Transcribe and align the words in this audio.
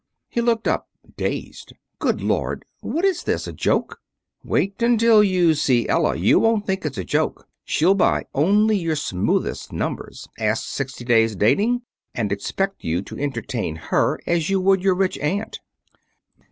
He 0.29 0.41
looked 0.41 0.67
up, 0.67 0.89
dazed. 1.15 1.73
"Good 1.99 2.21
Lord, 2.23 2.65
what 2.79 3.05
is 3.05 3.21
this? 3.21 3.45
A 3.45 3.53
joke?" 3.53 3.99
"Wait 4.43 4.81
until 4.81 5.23
you 5.23 5.53
see 5.53 5.87
Ella; 5.87 6.15
you 6.15 6.39
won't 6.39 6.65
think 6.65 6.87
it's 6.87 6.97
a 6.97 7.03
joke. 7.03 7.47
She'll 7.65 7.93
buy 7.93 8.25
only 8.33 8.77
your 8.79 8.95
smoothest 8.95 9.71
numbers, 9.71 10.27
ask 10.39 10.65
sixty 10.67 11.05
days' 11.05 11.35
dating, 11.35 11.83
and 12.15 12.31
expect 12.31 12.83
you 12.83 13.03
to 13.03 13.19
entertain 13.19 13.75
her 13.75 14.19
as 14.25 14.49
you 14.49 14.59
would 14.59 14.81
your 14.83 14.95
rich 14.95 15.19
aunt." 15.19 15.59